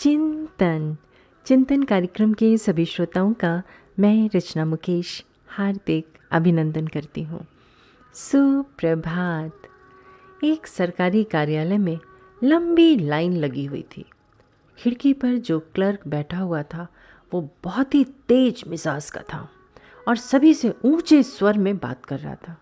चिंतन। 0.00 0.96
चिंतन 1.46 1.82
कार्यक्रम 1.82 2.32
के 2.32 2.58
सभी 2.58 2.84
श्रोताओं 2.84 3.32
का 3.32 3.62
मैं 3.98 4.30
रचना 4.34 4.64
मुकेश 4.64 5.24
हार्दिक 5.48 6.06
अभिनंदन 6.30 6.86
करती 6.86 7.22
हूँ। 7.22 7.46
सुप्रभात। 8.14 9.62
एक 10.44 10.66
सरकारी 10.66 11.24
कार्यालय 11.24 11.78
में 11.78 11.98
लंबी 12.44 12.96
लाइन 12.96 13.36
लगी 13.36 13.64
हुई 13.64 13.82
थी। 13.82 14.04
खिड़की 14.78 15.12
पर 15.12 15.36
जो 15.36 15.60
क्लर्क 15.60 16.08
बैठा 16.08 16.38
हुआ 16.38 16.62
था, 16.62 16.88
वो 17.34 17.50
बहुत 17.64 17.94
ही 17.94 18.04
तेज 18.04 18.64
मिजाज 18.68 19.10
का 19.10 19.20
था 19.20 19.48
और 20.08 20.16
सभी 20.16 20.54
से 20.54 20.74
ऊँचे 20.84 21.22
स्वर 21.22 21.58
में 21.58 21.78
बात 21.78 22.04
कर 22.04 22.18
रहा 22.18 22.34
था। 22.34 22.56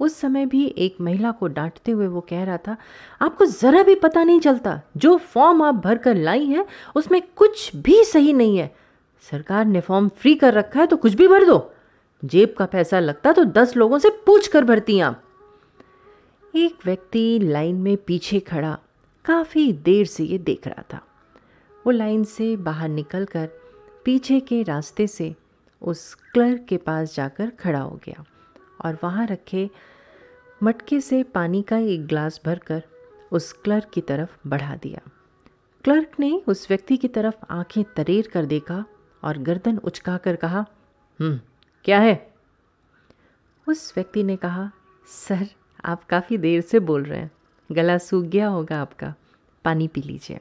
उस 0.00 0.16
समय 0.16 0.46
भी 0.46 0.64
एक 0.78 0.96
महिला 1.00 1.30
को 1.30 1.46
डांटते 1.48 1.92
हुए 1.92 2.06
वो 2.06 2.20
कह 2.20 2.44
रहा 2.44 2.56
था, 2.58 2.76
आपको 3.20 3.44
ज़रा 3.46 3.82
भी 3.82 3.94
पता 3.94 4.22
नहीं 4.24 4.40
चलता, 4.40 4.80
जो 4.96 5.16
फॉर्म 5.16 5.62
आप 5.62 5.74
भर 5.76 5.98
कर 5.98 6.14
लाई 6.14 6.44
हैं, 6.46 6.64
उसमें 6.96 7.20
कुछ 7.36 7.74
भी 7.76 8.02
सही 8.04 8.32
नहीं 8.32 8.56
है। 8.58 8.74
सरकार 9.24 9.64
ने 9.64 9.80
फॉर्म 9.80 10.08
फ्री 10.10 10.34
कर 10.34 10.54
रखा 10.54 10.80
है 10.80 10.86
तो 10.86 10.96
कुछ 10.96 11.14
भी 11.14 11.28
भर 11.28 11.44
दो। 11.44 11.72
जेब 12.22 12.54
का 12.58 12.66
पैसा 12.66 13.00
लगता 13.00 13.32
तो 13.32 13.44
दस 13.44 13.76
लोगों 13.76 13.98
से 13.98 14.10
पूछ 14.26 14.46
कर 14.48 14.64
भरती 14.64 14.98
आप। 15.00 15.22
एक 16.54 16.78
व्यक्ति 16.84 17.38
लाइन 17.42 17.76
में 17.76 17.96
पीछे 17.96 18.40
खड़ा, 18.40 18.78
काफ़ी 19.24 19.72
देर 19.74 20.06
से 20.06 20.24
ये 20.24 20.38
देख 20.38 20.66
रहा 20.66 20.82
था। 20.92 21.00
वो 21.84 21.90
लाइन 21.90 22.24
से 22.24 22.54
बाहर 22.58 22.88
निकलकर 22.88 23.48
पीछे 24.04 24.40
के 24.40 24.62
रास्ते 24.62 25.06
से 25.06 25.34
उस 25.82 26.14
क्लर्क 26.34 26.64
के 26.68 26.76
पास 26.76 27.14
जाकर 27.14 27.50
खड़ा 27.60 27.80
हो 27.80 27.98
गया 28.04 28.24
और 28.84 28.98
वहाँ 29.02 29.26
रखे 29.26 29.68
मटके 30.62 31.00
से 31.00 31.22
पानी 31.22 31.62
का 31.62 31.78
एक 31.78 32.06
ग्लास 32.06 32.40
भरकर 32.46 32.82
उस 33.32 33.52
क्लर्क 33.52 33.90
की 33.94 34.00
तरफ़ 34.00 34.48
बढ़ा 34.48 34.76
दिया। 34.76 35.10
क्लर्क 35.84 36.10
ने 36.20 36.42
उस 36.46 36.66
व्यक्ति 36.70 36.96
की 36.96 37.08
तरफ़ 37.08 37.34
आँखें 37.50 37.84
तरेर 37.96 38.30
कर 38.32 38.44
देखा 38.44 38.84
और 39.24 39.38
गर्दन 39.38 39.78
उचका 39.78 40.16
कर 40.16 40.36
कहा 40.36 40.66
हम्म 41.20 41.40
क्या 41.84 41.98
है? 42.00 42.34
उस 43.68 43.92
व्यक्ति 43.96 44.22
ने 44.22 44.36
कहा, 44.36 44.70
सर, 45.06 45.48
आप 45.84 46.04
काफ़ी 46.04 46.38
देर 46.38 46.60
से 46.60 46.80
बोल 46.80 47.02
रहे 47.02 47.18
हैं। 47.18 47.30
गला 47.72 47.98
सूख 47.98 48.24
गया 48.24 48.48
होगा 48.48 48.80
आपका। 48.80 49.14
पानी 49.64 49.88
पी 49.88 50.02
लीजिए। 50.02 50.40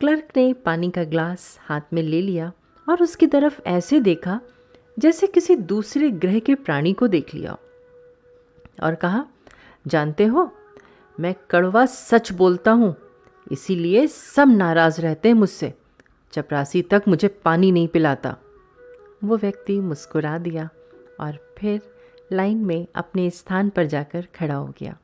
क्लर्क 0.00 0.28
ने 0.36 0.52
पानी 0.52 0.90
का 0.90 1.04
ग्लास 1.04 1.58
हाथ 1.60 1.80
में 1.92 2.02
ले 2.02 2.22
लिया 2.22 2.52
और 2.88 3.02
उसकी 3.02 3.26
तरफ़ 3.26 3.60
ऐसे 3.66 4.00
देखा 4.00 4.40
जैसे 4.98 5.26
किसी 5.26 5.56
दूसरे 5.56 6.10
ग्रह 6.10 6.38
के 6.38 6.54
प्राणी 6.54 6.92
को 6.92 7.08
देख 7.08 7.34
लिया। 7.34 7.56
और 8.82 8.94
कहा, 8.94 9.26
जानते 9.86 10.24
हो, 10.24 10.52
मैं 11.20 11.34
कड़वा 11.50 11.86
सच 11.86 12.32
बोलता 12.32 12.70
हूँ, 12.70 12.96
इसीलिए 13.52 14.06
सब 14.06 14.48
नाराज़ 14.48 15.00
रहते 15.00 15.28
हैं 15.28 15.34
मुझसे। 15.34 15.74
चपरासी 16.32 16.82
तक 16.82 17.02
मुझे 17.08 17.28
पानी 17.28 17.72
नहीं 17.72 17.88
पिलाता। 17.88 18.36
वो 19.24 19.36
व्यक्ति 19.36 19.80
मुस्कुरा 19.80 20.38
दिया 20.38 20.68
और 21.20 21.54
फिर 21.58 21.80
लाइन 22.32 22.58
में 22.58 22.86
अपने 22.94 23.30
स्थान 23.30 23.68
पर 23.68 23.86
जाकर 23.86 24.28
खड़ा 24.34 24.54
हो 24.54 24.74
गया। 24.80 24.96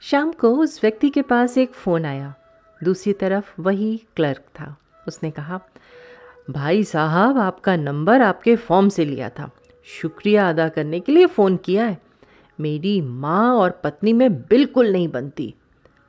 शाम 0.00 0.32
को 0.32 0.56
उस 0.56 0.80
व्यक्ति 0.82 1.10
के 1.10 1.22
पास 1.22 1.58
एक 1.58 1.72
फ़ोन 1.72 2.04
आया। 2.04 2.34
दूसरी 2.84 3.12
तरफ़ 3.12 3.60
वही 3.60 4.02
क्लर्क 4.16 4.40
था। 4.60 4.76
उसने 5.08 5.30
कहा, 5.30 5.60
भाई 6.50 6.84
साहब, 6.84 7.38
आपका 7.38 7.76
नंबर 7.76 8.22
आपके 8.22 8.56
फॉर्म 8.56 8.88
से 8.88 9.04
लिया 9.04 9.28
था। 9.28 9.50
शुक्रिया 9.84 10.48
अदा 10.48 10.68
करने 10.68 11.00
के 11.00 11.12
लिए 11.12 11.26
फ़ोन 11.26 11.56
किया 11.56 11.84
है। 11.84 11.98
मेरी 12.60 13.00
माँ 13.00 13.56
और 13.56 13.70
पत्नी 13.70 14.12
में 14.12 14.34
बिल्कुल 14.34 14.92
नहीं 14.92 15.08
बनती। 15.08 15.54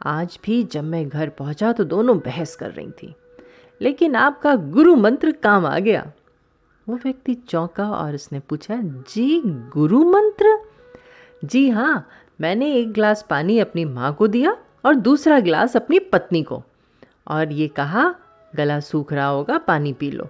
आज 0.05 0.39
भी 0.45 0.63
जब 0.63 0.83
मैं 0.83 1.09
घर 1.09 1.29
पहुँचा 1.29 1.71
तो 1.71 1.83
दोनों 1.83 2.19
बहस 2.19 2.55
कर 2.55 2.71
रही 2.71 2.91
थी। 2.91 3.15
लेकिन 3.81 4.15
आपका 4.15 4.55
गुरु 4.55 4.95
मंत्र 4.95 5.31
काम 5.31 5.65
आ 5.65 5.79
गया। 5.79 6.11
वो 6.89 6.95
व्यक्ति 6.95 7.33
चौंका 7.33 7.91
और 7.91 8.15
उसने 8.15 8.39
पूछा, 8.39 8.79
जी, 8.83 9.41
गुरु 9.45 10.11
मंत्र? 10.11 10.59
जी 11.45 11.69
हाँ 11.69 12.07
मैंने 12.41 12.73
एक 12.73 12.91
गिलास 12.91 13.25
पानी 13.29 13.59
अपनी 13.59 13.85
माँ 13.85 14.13
को 14.13 14.27
दिया 14.27 14.57
और 14.85 14.95
दूसरा 14.95 15.39
गिलास 15.39 15.75
अपनी 15.75 15.99
पत्नी 15.99 16.43
को। 16.43 16.63
और 17.27 17.51
ये 17.51 17.67
कहा, 17.67 18.15
गला 18.55 18.79
सूख 18.79 19.13
रहा 19.13 19.27
होगा, 19.27 19.57
पानी 19.57 19.93
पी 19.93 20.11
लो। 20.11 20.27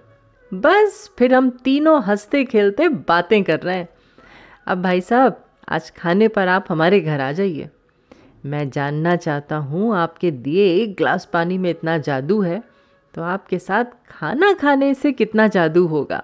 बस 0.54 1.10
फिर 1.18 1.34
हम 1.34 1.50
तीनों 1.50 2.02
हँसते 2.02 2.44
खेलते 2.44 2.88
बातें 2.88 3.44
कर 3.44 3.60
रहे 3.60 3.76
हैं। 3.76 3.88
अब 4.66 4.82
भाई 4.82 5.00
साहब 5.00 5.44
आज 5.70 5.90
खाने 5.90 6.28
पर 6.28 6.48
आप 6.48 6.66
हमारे 6.68 7.00
घर 7.00 7.20
आ 7.20 7.30
जाइए। 7.32 7.68
मैं 8.46 8.70
जानना 8.70 9.14
चाहता 9.16 9.56
हूँ 9.56 9.94
आपके 9.96 10.30
दिए 10.30 10.64
एक 10.74 10.94
गिलास 10.96 11.28
पानी 11.32 11.58
में 11.58 11.70
इतना 11.70 11.96
जादू 11.98 12.40
है 12.40 12.62
तो 13.14 13.22
आपके 13.22 13.58
साथ 13.58 13.84
खाना 14.10 14.52
खाने 14.52 14.92
से 14.94 15.12
कितना 15.12 15.46
जादू 15.48 15.86
होगा? 15.86 16.22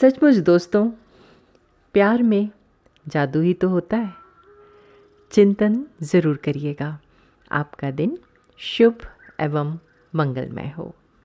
सचमुच 0.00 0.34
दोस्तों, 0.36 0.86
प्यार 1.94 2.22
में 2.22 2.48
जादू 3.06 3.40
ही 3.40 3.54
तो 3.54 3.68
होता 3.68 3.96
है। 3.96 4.12
चिंतन 5.32 5.84
ज़रूर 6.02 6.36
करिएगा। 6.36 6.98
आपका 7.50 7.90
दिन 7.90 8.18
शुभ 8.60 9.06
एवं 9.40 9.78
मंगलमय 10.14 10.72
हो। 10.78 10.94